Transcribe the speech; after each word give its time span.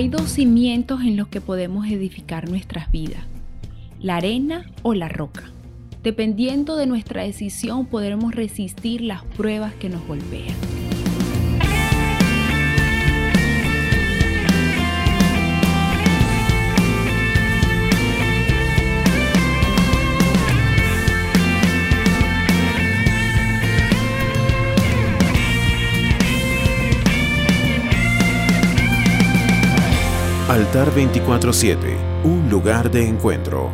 Hay 0.00 0.08
dos 0.08 0.30
cimientos 0.30 1.02
en 1.02 1.18
los 1.18 1.28
que 1.28 1.42
podemos 1.42 1.86
edificar 1.86 2.48
nuestras 2.48 2.90
vidas, 2.90 3.22
la 4.00 4.16
arena 4.16 4.64
o 4.80 4.94
la 4.94 5.10
roca. 5.10 5.50
Dependiendo 6.02 6.76
de 6.76 6.86
nuestra 6.86 7.22
decisión 7.22 7.84
podremos 7.84 8.34
resistir 8.34 9.02
las 9.02 9.22
pruebas 9.24 9.74
que 9.74 9.90
nos 9.90 10.02
golpean. 10.06 10.56
Altar 30.50 30.88
24-7, 30.92 32.24
un 32.24 32.50
lugar 32.50 32.90
de 32.90 33.06
encuentro. 33.06 33.70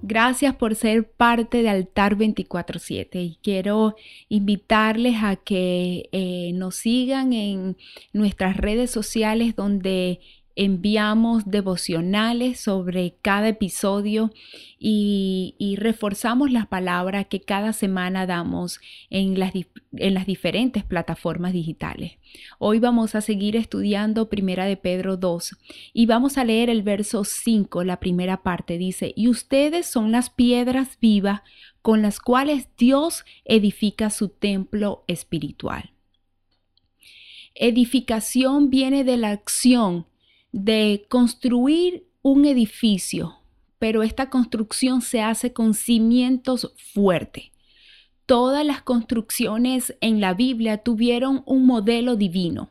Gracias 0.00 0.54
por 0.54 0.76
ser 0.76 1.10
parte 1.10 1.60
de 1.60 1.70
Altar 1.70 2.14
24-7 2.14 3.08
y 3.14 3.38
quiero 3.42 3.96
invitarles 4.28 5.16
a 5.24 5.34
que 5.34 6.08
eh, 6.12 6.52
nos 6.54 6.76
sigan 6.76 7.32
en 7.32 7.76
nuestras 8.12 8.56
redes 8.56 8.92
sociales 8.92 9.56
donde 9.56 10.20
enviamos 10.56 11.50
devocionales 11.50 12.60
sobre 12.60 13.16
cada 13.22 13.48
episodio 13.48 14.32
y, 14.78 15.76
reforzamos 15.78 16.52
las 16.52 16.66
palabras 16.66 17.26
que 17.26 17.40
cada 17.40 17.72
semana 17.72 18.26
damos 18.26 18.80
en 19.10 19.38
las, 19.38 19.52
en 19.92 20.14
las 20.14 20.26
diferentes 20.26 20.84
plataformas 20.84 21.52
digitales. 21.52 22.12
Hoy 22.58 22.78
vamos 22.78 23.14
a 23.14 23.20
seguir 23.20 23.56
estudiando 23.56 24.28
Primera 24.28 24.66
de 24.66 24.76
Pedro 24.76 25.16
2 25.16 25.56
y 25.92 26.06
vamos 26.06 26.38
a 26.38 26.44
leer 26.44 26.70
el 26.70 26.82
verso 26.82 27.24
5, 27.24 27.82
la 27.82 27.98
primera 27.98 28.42
parte. 28.42 28.78
Dice, 28.78 29.12
y 29.16 29.28
ustedes 29.28 29.86
son 29.86 30.12
las 30.12 30.30
piedras 30.30 30.98
vivas 31.00 31.42
con 31.82 32.00
las 32.02 32.20
cuales 32.20 32.68
Dios 32.78 33.24
edifica 33.44 34.10
su 34.10 34.28
templo 34.28 35.04
espiritual. 35.08 35.92
Edificación 37.54 38.70
viene 38.70 39.04
de 39.04 39.16
la 39.16 39.30
acción 39.30 40.06
de 40.54 41.04
construir 41.08 42.06
un 42.22 42.44
edificio, 42.44 43.40
pero 43.80 44.04
esta 44.04 44.30
construcción 44.30 45.02
se 45.02 45.20
hace 45.20 45.52
con 45.52 45.74
cimientos 45.74 46.72
fuertes. 46.76 47.50
Todas 48.24 48.64
las 48.64 48.80
construcciones 48.80 49.96
en 50.00 50.20
la 50.20 50.32
Biblia 50.32 50.78
tuvieron 50.78 51.42
un 51.44 51.66
modelo 51.66 52.14
divino, 52.14 52.70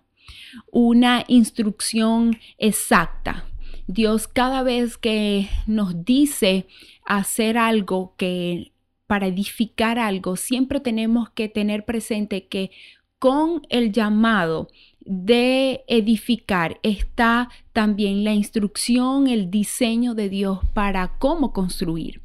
una 0.71 1.25
instrucción 1.27 2.39
exacta. 2.57 3.43
Dios 3.85 4.29
cada 4.29 4.63
vez 4.63 4.97
que 4.97 5.49
nos 5.67 6.05
dice 6.05 6.67
hacer 7.05 7.57
algo 7.57 8.15
que 8.15 8.71
para 9.07 9.27
edificar 9.27 9.99
algo, 9.99 10.37
siempre 10.37 10.79
tenemos 10.79 11.29
que 11.31 11.49
tener 11.49 11.83
presente 11.83 12.47
que 12.47 12.71
con 13.19 13.61
el 13.69 13.91
llamado 13.91 14.69
de 15.05 15.83
edificar. 15.87 16.79
Está 16.83 17.49
también 17.73 18.23
la 18.23 18.33
instrucción, 18.33 19.27
el 19.27 19.51
diseño 19.51 20.13
de 20.13 20.29
Dios 20.29 20.59
para 20.73 21.17
cómo 21.19 21.53
construir. 21.53 22.21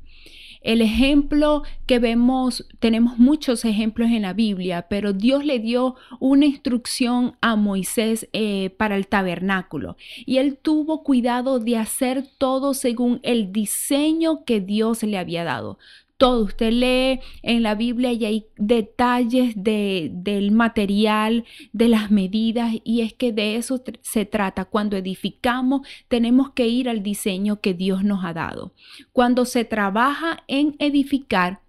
El 0.61 0.83
ejemplo 0.83 1.63
que 1.87 1.99
vemos, 1.99 2.67
tenemos 2.81 3.17
muchos 3.19 3.65
ejemplos 3.65 4.11
en 4.11 4.23
la 4.23 4.33
Biblia, 4.33 4.87
pero 4.91 5.13
Dios 5.13 5.45
le 5.45 5.61
dio 5.61 5.95
una 6.19 6.47
instrucción 6.47 7.37
a 7.41 7.55
Moisés 7.55 8.29
eh, 8.33 8.71
para 8.77 8.97
el 8.97 9.07
tabernáculo. 9.07 9.97
Y 10.27 10.39
él 10.39 10.59
tuvo 10.61 11.05
cuidado 11.05 11.61
de 11.61 11.77
hacer 11.77 12.25
todo 12.39 12.75
según 12.75 13.21
el 13.23 13.53
diseño 13.53 14.45
que 14.45 14.61
Dios 14.61 15.03
le 15.05 15.17
había 15.17 15.45
dado 15.45 15.79
todo. 16.19 16.45
Usted 16.45 16.73
lee 16.73 17.21
en 17.43 17.63
la 17.63 17.75
Biblia 17.75 18.13
y 18.13 18.25
hay 18.27 18.47
detalles 18.57 19.55
del 19.57 20.51
material, 20.51 21.45
de 21.73 21.89
las 21.89 22.11
medidas, 22.11 22.75
y 22.85 23.01
es 23.01 23.15
que 23.15 23.33
de 23.33 23.57
eso 23.57 23.83
se 24.03 24.27
trata. 24.27 24.67
Cuando 24.67 24.97
edificamos, 24.97 25.87
tenemos 26.09 26.51
que 26.51 26.69
ir 26.69 26.89
al 26.89 27.03
diseño 27.03 27.61
que 27.61 27.73
Dios 27.73 28.05
nos 28.05 28.25
ha 28.25 28.35
dado. 28.35 28.75
Cuando 29.13 29.47
se 29.47 29.65
trabaja 29.65 30.45
en 30.49 30.77
edificar, 30.79 31.61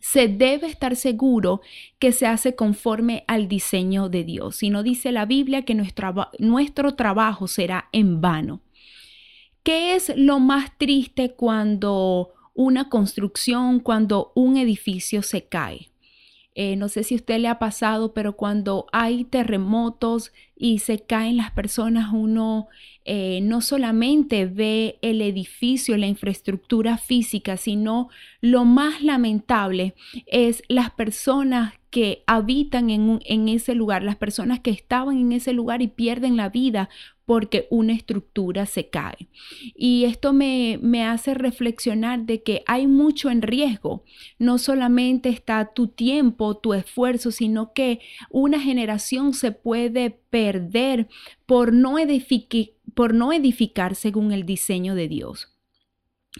se 0.00 0.26
debe 0.26 0.66
estar 0.66 0.96
seguro 0.96 1.60
que 2.00 2.10
se 2.10 2.26
hace 2.26 2.56
conforme 2.56 3.24
al 3.28 3.46
diseño 3.46 4.08
de 4.08 4.24
Dios. 4.24 4.56
Si 4.56 4.68
no 4.68 4.82
dice 4.82 5.12
la 5.12 5.26
Biblia 5.26 5.64
que 5.64 5.76
nuestro, 5.76 6.28
nuestro 6.40 6.94
trabajo 6.96 7.46
será 7.46 7.88
en 7.92 8.20
vano. 8.20 8.62
¿Qué 9.62 9.94
es 9.94 10.12
lo 10.16 10.40
más 10.40 10.76
triste 10.76 11.34
cuando 11.34 12.32
una 12.54 12.88
construcción, 12.88 13.80
cuando 13.80 14.32
un 14.34 14.56
edificio 14.56 15.22
se 15.22 15.44
cae. 15.44 15.90
Eh, 16.54 16.76
no 16.76 16.88
sé 16.88 17.02
si 17.02 17.14
a 17.14 17.16
usted 17.16 17.38
le 17.38 17.48
ha 17.48 17.58
pasado, 17.58 18.12
pero 18.12 18.36
cuando 18.36 18.86
hay 18.92 19.24
terremotos 19.24 20.32
y 20.62 20.78
se 20.78 21.00
caen 21.00 21.38
las 21.38 21.50
personas, 21.50 22.12
uno 22.12 22.68
eh, 23.04 23.40
no 23.42 23.62
solamente 23.62 24.46
ve 24.46 24.96
el 25.02 25.20
edificio, 25.20 25.96
la 25.96 26.06
infraestructura 26.06 26.98
física, 26.98 27.56
sino 27.56 28.10
lo 28.40 28.64
más 28.64 29.02
lamentable 29.02 29.96
es 30.26 30.62
las 30.68 30.92
personas 30.92 31.74
que 31.90 32.22
habitan 32.28 32.90
en, 32.90 33.18
en 33.24 33.48
ese 33.48 33.74
lugar, 33.74 34.04
las 34.04 34.14
personas 34.14 34.60
que 34.60 34.70
estaban 34.70 35.18
en 35.18 35.32
ese 35.32 35.52
lugar 35.52 35.82
y 35.82 35.88
pierden 35.88 36.36
la 36.36 36.48
vida 36.48 36.88
porque 37.24 37.66
una 37.70 37.92
estructura 37.92 38.64
se 38.66 38.88
cae. 38.88 39.28
Y 39.74 40.04
esto 40.04 40.32
me, 40.32 40.78
me, 40.80 41.04
hace 41.04 41.34
reflexionar 41.34 42.20
de 42.20 42.42
que 42.44 42.62
hay 42.66 42.86
mucho 42.86 43.30
en 43.30 43.42
riesgo. 43.42 44.04
No 44.38 44.58
solamente 44.58 45.28
está 45.28 45.72
tu 45.74 45.88
tiempo, 45.88 46.56
tu 46.56 46.72
esfuerzo, 46.72 47.32
sino 47.32 47.72
que 47.72 48.00
una 48.30 48.60
generación 48.60 49.34
se 49.34 49.50
puede 49.50 50.21
perder 50.32 51.08
por 51.44 51.74
no, 51.74 51.98
edificar 51.98 53.94
según 53.94 54.32
el 54.32 54.46
diseño 54.46 54.94
de 54.94 55.06
Dios. 55.06 55.50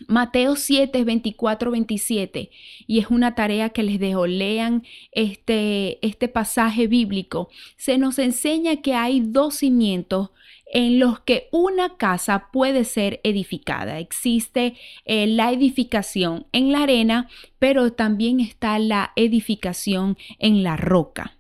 Mateo 0.09 0.57
7, 0.57 1.05
24, 1.05 1.71
27, 1.71 2.51
y 2.87 2.99
es 2.99 3.09
una 3.09 3.35
tarea 3.35 3.69
que 3.69 3.83
les 3.83 4.01
dejo, 4.01 4.27
lean 4.27 4.85
este, 5.13 6.05
este 6.05 6.29
pasaje 6.29 6.87
bíblico, 6.87 7.51
se 7.77 7.99
nos 7.99 8.19
enseña 8.19 8.81
que 8.81 8.95
hay 8.95 9.21
dos 9.21 9.57
cimientos 9.57 10.31
en 10.73 10.99
los 10.99 11.21
que 11.21 11.49
una 11.53 11.99
casa 11.99 12.49
puede 12.51 12.85
ser 12.85 13.21
edificada. 13.25 13.99
Existe 13.99 14.75
eh, 15.05 15.27
la 15.27 15.53
edificación 15.53 16.47
en 16.53 16.73
la 16.73 16.85
arena, 16.85 17.29
pero 17.59 17.93
también 17.93 18.41
está 18.41 18.79
la 18.79 19.13
edificación 19.17 20.17
en 20.39 20.63
la 20.63 20.79
roca. 20.79 21.37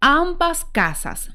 Ambas 0.00 0.66
casas, 0.66 1.30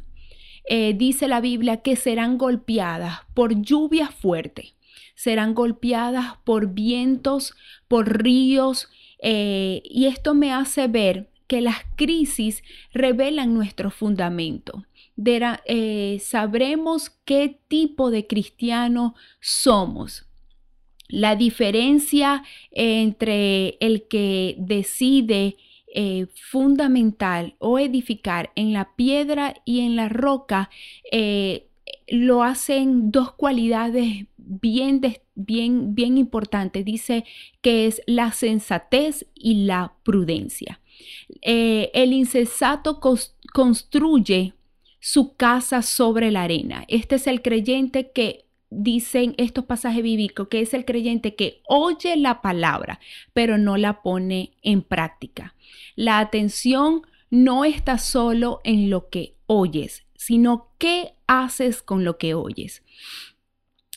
eh, 0.66 0.94
dice 0.94 1.28
la 1.28 1.42
Biblia, 1.42 1.78
que 1.78 1.96
serán 1.96 2.38
golpeadas 2.38 3.20
por 3.34 3.62
lluvia 3.62 4.08
fuerte, 4.08 4.74
serán 5.16 5.54
golpeadas 5.54 6.38
por 6.44 6.74
vientos, 6.74 7.54
por 7.88 8.22
ríos, 8.24 8.90
eh, 9.22 9.82
y 9.86 10.06
esto 10.06 10.34
me 10.34 10.52
hace 10.52 10.88
ver 10.88 11.30
que 11.48 11.62
las 11.62 11.78
crisis 11.96 12.64
revelan 12.94 13.54
nuestro 13.54 13.92
fundamento. 13.92 14.86
Eh, 15.26 16.20
sabremos 16.22 17.10
qué 17.26 17.60
tipo 17.68 18.10
de 18.10 18.26
cristiano 18.26 19.16
somos. 19.40 20.26
La 21.08 21.36
diferencia 21.36 22.44
entre 22.72 23.78
el 23.82 24.08
que 24.08 24.56
decide 24.58 25.58
eh, 25.94 26.28
fundamental 26.50 27.56
o 27.60 27.78
edificar 27.78 28.52
en 28.56 28.74
la 28.74 28.96
piedra 28.96 29.56
y 29.66 29.82
en 29.82 29.96
la 29.96 30.10
roca 30.10 30.70
eh, 31.12 31.68
lo 32.08 32.44
hacen 32.44 33.12
dos 33.12 33.34
cualidades 33.34 34.26
bien, 34.38 35.02
bien, 35.36 35.96
bien 35.96 36.18
importantes. 36.18 36.86
Dice 36.86 37.26
que 37.62 37.88
es 37.88 38.02
la 38.06 38.32
sensatez 38.32 39.26
y 39.36 39.66
la 39.66 39.94
prudencia. 40.04 40.80
Eh, 41.42 41.92
el 41.94 42.14
insensato 42.14 43.00
construye 43.54 44.54
su 45.00 45.36
casa 45.36 45.82
sobre 45.82 46.32
la 46.32 46.44
arena. 46.44 46.86
Este 46.88 47.16
es 47.16 47.28
el 47.28 47.42
creyente 47.42 48.12
que 48.12 48.46
dicen 48.72 49.36
estos 49.38 49.66
pasajes 49.66 50.02
bíblicos, 50.02 50.48
que 50.48 50.62
es 50.62 50.74
el 50.74 50.86
creyente 50.86 51.36
que 51.36 51.62
oye 51.68 52.16
la 52.16 52.42
palabra, 52.42 53.00
pero 53.34 53.60
no 53.60 53.78
la 53.78 54.02
pone 54.02 54.54
en 54.64 54.82
práctica. 54.82 55.54
La 55.96 56.20
atención 56.20 57.04
no 57.30 57.66
está 57.66 58.00
solo 58.00 58.62
en 58.64 58.90
lo 58.90 59.10
que 59.10 59.36
oyes, 59.46 60.06
sino 60.16 60.72
qué 60.80 61.14
haces 61.28 61.84
con 61.84 62.04
lo 62.04 62.18
que 62.18 62.34
oyes. 62.34 62.82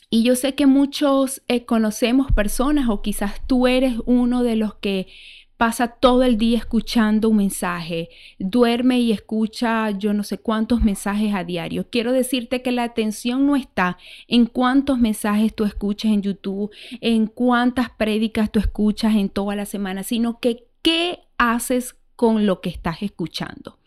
Y 0.09 0.23
yo 0.23 0.35
sé 0.35 0.55
que 0.55 0.65
muchos 0.65 1.41
eh, 1.47 1.65
conocemos 1.65 2.31
personas 2.31 2.89
o 2.89 3.01
quizás 3.01 3.45
tú 3.47 3.67
eres 3.67 3.95
uno 4.05 4.43
de 4.43 4.55
los 4.55 4.75
que 4.75 5.07
pasa 5.57 5.87
todo 5.87 6.23
el 6.23 6.37
día 6.37 6.57
escuchando 6.57 7.29
un 7.29 7.37
mensaje, 7.37 8.09
duerme 8.39 8.99
y 8.99 9.11
escucha 9.11 9.91
yo 9.91 10.13
no 10.13 10.23
sé 10.23 10.37
cuántos 10.37 10.81
mensajes 10.81 11.33
a 11.33 11.43
diario. 11.43 11.87
Quiero 11.89 12.11
decirte 12.11 12.61
que 12.61 12.71
la 12.71 12.83
atención 12.83 13.47
no 13.47 13.55
está 13.55 13.97
en 14.27 14.45
cuántos 14.45 14.99
mensajes 14.99 15.55
tú 15.55 15.63
escuchas 15.63 16.11
en 16.11 16.21
YouTube, 16.21 16.71
en 17.01 17.27
cuántas 17.27 17.89
prédicas 17.89 18.51
tú 18.51 18.59
escuchas 18.59 19.15
en 19.15 19.29
toda 19.29 19.55
la 19.55 19.65
semana, 19.65 20.03
sino 20.03 20.39
que 20.39 20.67
qué 20.81 21.19
haces 21.37 21.95
con 22.15 22.45
lo 22.45 22.61
que 22.61 22.69
estás 22.69 23.01
escuchando. 23.01 23.79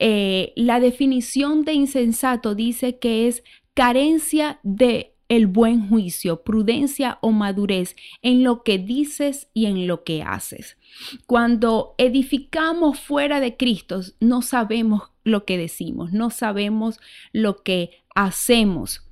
Eh, 0.00 0.52
la 0.56 0.78
definición 0.78 1.64
de 1.64 1.72
insensato 1.72 2.54
dice 2.54 2.98
que 2.98 3.26
es 3.26 3.42
carencia 3.74 4.60
de 4.62 5.14
el 5.28 5.46
buen 5.46 5.88
juicio, 5.88 6.42
prudencia 6.42 7.18
o 7.20 7.30
madurez 7.30 7.96
en 8.22 8.42
lo 8.42 8.62
que 8.62 8.78
dices 8.78 9.48
y 9.52 9.66
en 9.66 9.86
lo 9.86 10.04
que 10.04 10.22
haces. 10.22 10.76
Cuando 11.26 11.94
edificamos 11.98 12.98
fuera 12.98 13.40
de 13.40 13.56
Cristo, 13.56 14.00
no 14.20 14.42
sabemos 14.42 15.10
lo 15.24 15.44
que 15.44 15.58
decimos, 15.58 16.12
no 16.12 16.30
sabemos 16.30 16.98
lo 17.32 17.62
que 17.62 18.02
hacemos. 18.14 19.02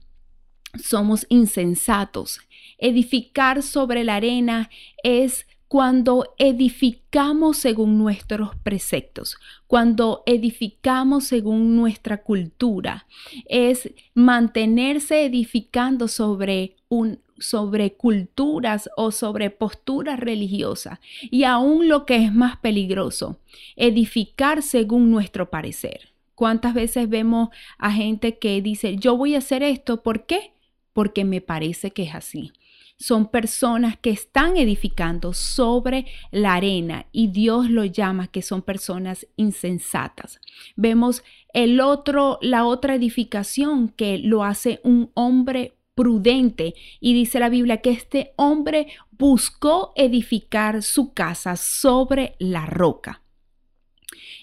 Somos 0.83 1.27
insensatos. 1.29 2.41
Edificar 2.79 3.63
sobre 3.63 4.05
la 4.05 4.17
arena 4.17 4.71
es 5.03 5.47
cuando 5.69 6.35
edificamos 6.39 7.59
según 7.59 7.99
nuestros 7.99 8.55
preceptos, 8.57 9.37
cuando 9.67 10.23
edificamos 10.27 11.25
según 11.25 11.75
nuestra 11.75 12.23
cultura, 12.23 13.07
es 13.47 13.91
mantenerse 14.15 15.25
edificando 15.25 16.09
sobre 16.09 16.77
un 16.89 17.21
sobre 17.39 17.93
culturas 17.93 18.89
o 18.97 19.11
sobre 19.11 19.51
posturas 19.51 20.19
religiosas 20.19 21.01
y 21.21 21.45
aún 21.45 21.87
lo 21.87 22.07
que 22.07 22.17
es 22.17 22.33
más 22.33 22.57
peligroso, 22.57 23.39
edificar 23.77 24.63
según 24.63 25.11
nuestro 25.11 25.51
parecer. 25.51 26.15
¿Cuántas 26.35 26.73
veces 26.73 27.11
vemos 27.11 27.51
a 27.77 27.93
gente 27.93 28.39
que 28.39 28.63
dice, 28.63 28.97
yo 28.97 29.19
voy 29.19 29.35
a 29.35 29.39
hacer 29.39 29.63
esto, 29.63 30.03
¿por 30.03 30.25
qué? 30.25 30.53
Porque 30.95 31.27
me 31.27 31.43
parece 31.43 31.91
que 31.91 32.05
es 32.05 32.15
así 32.15 32.53
son 32.99 33.31
personas 33.31 33.99
que 33.99 34.11
están 34.11 34.57
edificando 34.57 35.35
sobre 35.35 36.07
la 36.31 36.55
arena 36.55 37.07
y 37.13 37.29
Dios 37.29 37.71
lo 37.71 37.85
llama 37.85 38.29
que 38.29 38.43
son 38.43 38.63
personas 38.63 39.27
insensatas. 39.37 40.41
Vemos 40.77 41.23
el 41.53 41.81
otro, 41.81 42.39
la 42.41 42.65
otra 42.65 42.95
edificación 42.95 43.89
que 43.89 44.19
lo 44.19 44.45
hace 44.45 44.81
un 44.83 45.11
hombre 45.15 45.77
prudente 45.95 46.75
y 47.01 47.15
dice 47.15 47.41
la 47.41 47.49
Biblia 47.49 47.79
que 47.79 47.91
este 47.91 48.33
hombre 48.37 48.89
buscó 49.13 49.93
edificar 49.97 50.83
su 50.83 51.13
casa 51.13 51.57
sobre 51.57 52.37
la 52.39 52.67
roca. 52.67 53.23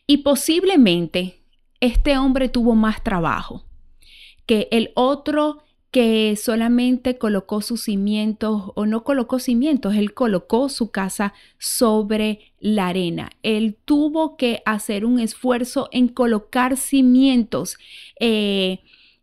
Y 0.05 0.17
posiblemente 0.17 1.43
este 1.79 2.17
hombre 2.17 2.49
tuvo 2.49 2.75
más 2.75 3.03
trabajo 3.03 3.65
que 4.45 4.67
el 4.71 4.91
otro 4.95 5.63
que 5.93 6.35
solamente 6.37 7.19
colocó 7.19 7.61
sus 7.61 7.83
cimientos 7.83 8.71
o 8.73 8.87
no 8.87 9.03
colocó 9.03 9.37
cimientos, 9.37 9.93
él 9.93 10.15
colocó 10.15 10.67
su 10.67 10.89
casa 10.89 11.35
sobre 11.59 12.51
la 12.59 12.87
arena. 12.87 13.29
Él 13.43 13.77
tuvo 13.85 14.35
que 14.35 14.63
hacer 14.65 15.05
un 15.05 15.19
esfuerzo 15.19 15.89
en 15.91 16.07
colocar 16.07 16.77
cimientos. 16.77 17.77
Eh, 18.19 18.79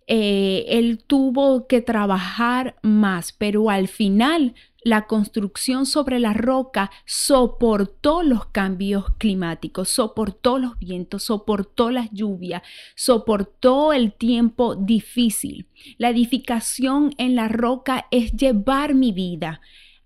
eh, 0.06 0.64
él 0.68 1.02
tuvo 1.04 1.66
que 1.66 1.80
trabajar 1.82 2.76
más, 2.82 3.32
pero 3.32 3.68
al 3.68 3.88
final 3.88 4.54
la 4.82 5.06
construcción 5.06 5.86
sobre 5.86 6.18
la 6.18 6.32
roca 6.32 6.90
soportó 7.04 8.22
los 8.22 8.46
cambios 8.46 9.06
climáticos, 9.18 9.88
soportó 9.88 10.58
los 10.58 10.78
vientos, 10.78 11.24
soportó 11.24 11.90
las 11.90 12.10
lluvias, 12.12 12.62
soportó 12.94 13.92
el 13.92 14.12
tiempo 14.12 14.74
difícil. 14.74 15.66
La 15.98 16.10
edificación 16.10 17.14
en 17.18 17.34
la 17.34 17.48
roca 17.48 18.06
es 18.10 18.32
llevar 18.32 18.94
mi 18.94 19.12
vida 19.12 19.60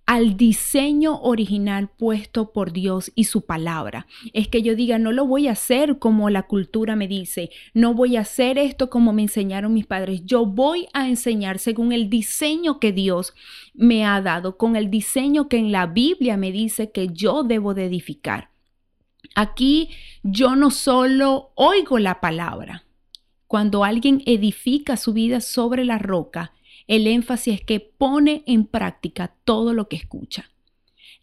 al 0.06 0.36
diseño 0.36 1.18
original 1.22 1.88
puesto 1.88 2.52
por 2.52 2.72
Dios 2.72 3.10
y 3.14 3.24
su 3.24 3.46
palabra. 3.46 4.06
Es 4.32 4.48
que 4.48 4.62
yo 4.62 4.74
diga, 4.74 4.98
no 4.98 5.12
lo 5.12 5.26
voy 5.26 5.48
a 5.48 5.52
hacer 5.52 5.98
como 5.98 6.28
la 6.28 6.42
cultura 6.42 6.94
me 6.94 7.08
dice, 7.08 7.50
no 7.72 7.94
voy 7.94 8.16
a 8.16 8.20
hacer 8.20 8.58
esto 8.58 8.90
como 8.90 9.12
me 9.12 9.22
enseñaron 9.22 9.72
mis 9.72 9.86
padres, 9.86 10.22
yo 10.24 10.44
voy 10.44 10.88
a 10.92 11.08
enseñar 11.08 11.58
según 11.58 11.92
el 11.92 12.10
diseño 12.10 12.80
que 12.80 12.92
Dios 12.92 13.34
me 13.72 14.04
ha 14.04 14.20
dado, 14.20 14.56
con 14.58 14.76
el 14.76 14.90
diseño 14.90 15.48
que 15.48 15.56
en 15.56 15.72
la 15.72 15.86
Biblia 15.86 16.36
me 16.36 16.52
dice 16.52 16.90
que 16.90 17.08
yo 17.08 17.42
debo 17.42 17.72
de 17.74 17.86
edificar. 17.86 18.50
Aquí 19.34 19.88
yo 20.22 20.54
no 20.54 20.70
solo 20.70 21.52
oigo 21.54 21.98
la 21.98 22.20
palabra, 22.20 22.84
cuando 23.46 23.84
alguien 23.84 24.22
edifica 24.26 24.96
su 24.96 25.12
vida 25.12 25.40
sobre 25.40 25.84
la 25.84 25.98
roca, 25.98 26.52
el 26.86 27.06
énfasis 27.06 27.54
es 27.54 27.60
que 27.64 27.80
pone 27.80 28.42
en 28.46 28.66
práctica 28.66 29.34
todo 29.44 29.72
lo 29.72 29.88
que 29.88 29.96
escucha. 29.96 30.50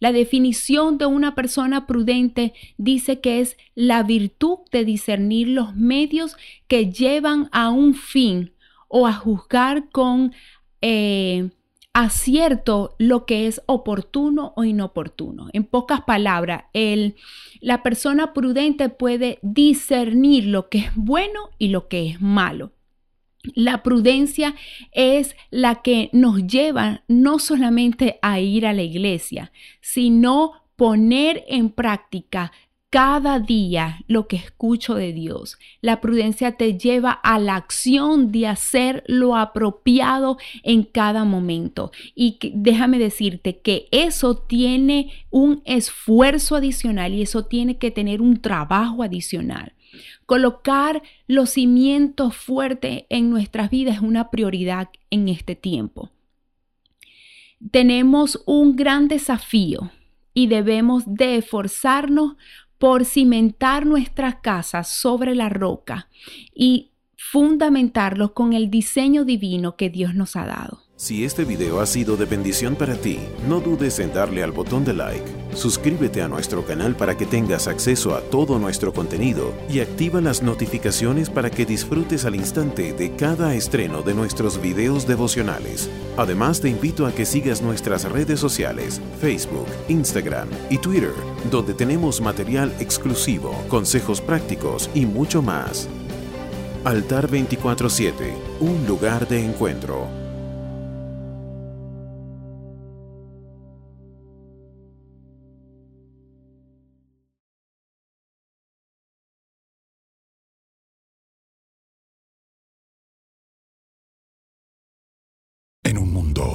La 0.02 0.10
definición 0.10 0.98
de 0.98 1.06
una 1.06 1.36
persona 1.36 1.86
prudente 1.86 2.54
dice 2.76 3.20
que 3.20 3.40
es 3.40 3.56
la 3.76 4.02
virtud 4.02 4.58
de 4.72 4.84
discernir 4.84 5.48
los 5.48 5.76
medios 5.76 6.36
que 6.66 6.90
llevan 6.90 7.48
a 7.52 7.70
un 7.70 7.94
fin 7.94 8.52
o 8.88 9.06
a 9.06 9.12
juzgar 9.12 9.90
con 9.90 10.34
eh, 10.80 11.50
acierto 11.92 12.96
lo 12.98 13.26
que 13.26 13.46
es 13.46 13.62
oportuno 13.66 14.52
o 14.56 14.64
inoportuno. 14.64 15.48
En 15.52 15.64
pocas 15.64 16.00
palabras, 16.02 16.64
la 17.60 17.82
persona 17.82 18.32
prudente 18.32 18.88
puede 18.88 19.38
discernir 19.42 20.46
lo 20.46 20.68
que 20.68 20.78
es 20.78 20.90
bueno 20.96 21.50
y 21.58 21.68
lo 21.68 21.88
que 21.88 22.08
es 22.08 22.20
malo. 22.20 22.72
La 23.54 23.82
prudencia 23.82 24.54
es 24.92 25.34
la 25.50 25.82
que 25.82 26.10
nos 26.12 26.46
lleva 26.46 27.02
no 27.08 27.38
solamente 27.38 28.18
a 28.22 28.40
ir 28.40 28.66
a 28.66 28.72
la 28.72 28.82
iglesia, 28.82 29.52
sino 29.80 30.52
poner 30.76 31.44
en 31.48 31.70
práctica 31.70 32.52
cada 32.92 33.40
día 33.40 34.04
lo 34.06 34.28
que 34.28 34.36
escucho 34.36 34.94
de 34.94 35.14
Dios. 35.14 35.58
La 35.80 36.02
prudencia 36.02 36.58
te 36.58 36.76
lleva 36.76 37.10
a 37.10 37.38
la 37.38 37.56
acción 37.56 38.30
de 38.30 38.46
hacer 38.46 39.02
lo 39.06 39.34
apropiado 39.34 40.36
en 40.62 40.82
cada 40.82 41.24
momento. 41.24 41.90
Y 42.14 42.38
déjame 42.52 42.98
decirte 42.98 43.60
que 43.60 43.88
eso 43.92 44.36
tiene 44.36 45.10
un 45.30 45.62
esfuerzo 45.64 46.56
adicional 46.56 47.14
y 47.14 47.22
eso 47.22 47.46
tiene 47.46 47.78
que 47.78 47.90
tener 47.90 48.20
un 48.20 48.42
trabajo 48.42 49.02
adicional. 49.02 49.72
Colocar 50.26 51.02
los 51.26 51.50
cimientos 51.50 52.36
fuertes 52.36 53.04
en 53.08 53.30
nuestras 53.30 53.70
vidas 53.70 53.96
es 53.96 54.02
una 54.02 54.30
prioridad 54.30 54.88
en 55.10 55.28
este 55.28 55.56
tiempo. 55.56 56.10
Tenemos 57.70 58.42
un 58.46 58.76
gran 58.76 59.08
desafío 59.08 59.90
y 60.34 60.46
debemos 60.46 61.04
de 61.06 61.36
esforzarnos 61.36 62.36
por 62.78 63.04
cimentar 63.04 63.86
nuestras 63.86 64.36
casas 64.36 64.88
sobre 64.88 65.34
la 65.34 65.48
roca 65.48 66.08
y 66.54 66.90
fundamentarlos 67.16 68.32
con 68.32 68.52
el 68.52 68.70
diseño 68.70 69.24
divino 69.24 69.76
que 69.76 69.88
Dios 69.88 70.14
nos 70.14 70.34
ha 70.34 70.46
dado. 70.46 70.82
Si 70.96 71.24
este 71.24 71.44
video 71.44 71.80
ha 71.80 71.86
sido 71.86 72.16
de 72.16 72.24
bendición 72.24 72.74
para 72.74 72.96
ti, 72.96 73.18
no 73.48 73.60
dudes 73.60 73.98
en 74.00 74.12
darle 74.12 74.42
al 74.42 74.52
botón 74.52 74.84
de 74.84 74.94
like, 74.94 75.41
suscríbete 75.54 76.22
a 76.22 76.28
nuestro 76.28 76.64
canal 76.64 76.96
para 76.96 77.16
que 77.16 77.26
tengas 77.26 77.68
acceso 77.68 78.14
a 78.14 78.20
todo 78.20 78.58
nuestro 78.58 78.92
contenido 78.92 79.52
y 79.68 79.80
activa 79.80 80.20
las 80.20 80.42
notificaciones 80.42 81.30
para 81.30 81.50
que 81.50 81.66
disfrutes 81.66 82.24
al 82.24 82.34
instante 82.34 82.92
de 82.92 83.14
cada 83.16 83.54
estreno 83.54 84.02
de 84.02 84.14
nuestros 84.14 84.60
videos 84.60 85.06
devocionales. 85.06 85.90
Además 86.16 86.60
te 86.60 86.68
invito 86.68 87.06
a 87.06 87.12
que 87.12 87.26
sigas 87.26 87.62
nuestras 87.62 88.04
redes 88.04 88.40
sociales, 88.40 89.00
Facebook, 89.20 89.66
Instagram 89.88 90.48
y 90.70 90.78
Twitter, 90.78 91.14
donde 91.50 91.74
tenemos 91.74 92.20
material 92.20 92.72
exclusivo, 92.80 93.54
consejos 93.68 94.20
prácticos 94.20 94.90
y 94.94 95.06
mucho 95.06 95.42
más. 95.42 95.88
Altar 96.84 97.28
24-7, 97.28 98.12
un 98.60 98.86
lugar 98.86 99.28
de 99.28 99.44
encuentro. 99.44 100.21